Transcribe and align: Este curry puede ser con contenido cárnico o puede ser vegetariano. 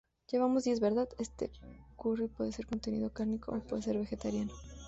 Este 1.19 1.51
curry 1.95 2.27
puede 2.27 2.51
ser 2.51 2.65
con 2.65 2.79
contenido 2.79 3.13
cárnico 3.13 3.51
o 3.51 3.59
puede 3.59 3.83
ser 3.83 3.99
vegetariano. 3.99 4.51